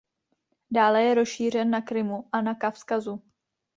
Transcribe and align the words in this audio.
Dále 0.71 1.03
je 1.03 1.13
rozšířen 1.13 1.71
na 1.71 1.81
Krymu 1.81 2.29
a 2.31 2.41
na 2.41 2.55
Kavkazu. 2.55 3.21